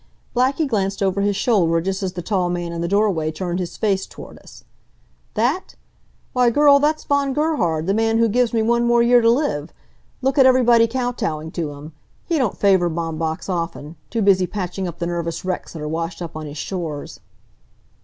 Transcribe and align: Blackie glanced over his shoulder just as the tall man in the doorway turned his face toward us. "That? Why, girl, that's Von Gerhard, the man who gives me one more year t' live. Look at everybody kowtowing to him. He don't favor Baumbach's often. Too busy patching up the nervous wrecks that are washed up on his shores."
Blackie 0.35 0.67
glanced 0.67 1.03
over 1.03 1.21
his 1.21 1.35
shoulder 1.35 1.79
just 1.79 2.01
as 2.01 2.13
the 2.13 2.23
tall 2.23 2.49
man 2.49 2.71
in 2.71 2.81
the 2.81 2.87
doorway 2.87 3.31
turned 3.31 3.59
his 3.59 3.77
face 3.77 4.07
toward 4.07 4.39
us. 4.39 4.63
"That? 5.35 5.75
Why, 6.33 6.49
girl, 6.49 6.79
that's 6.79 7.03
Von 7.03 7.33
Gerhard, 7.33 7.85
the 7.85 7.93
man 7.93 8.17
who 8.17 8.27
gives 8.27 8.51
me 8.51 8.63
one 8.63 8.87
more 8.87 9.03
year 9.03 9.21
t' 9.21 9.27
live. 9.27 9.71
Look 10.23 10.39
at 10.39 10.47
everybody 10.47 10.87
kowtowing 10.87 11.51
to 11.51 11.73
him. 11.73 11.93
He 12.25 12.39
don't 12.39 12.57
favor 12.57 12.89
Baumbach's 12.89 13.47
often. 13.47 13.95
Too 14.09 14.23
busy 14.23 14.47
patching 14.47 14.87
up 14.87 14.97
the 14.97 15.05
nervous 15.05 15.45
wrecks 15.45 15.73
that 15.73 15.81
are 15.83 15.87
washed 15.87 16.19
up 16.19 16.35
on 16.35 16.47
his 16.47 16.57
shores." 16.57 17.19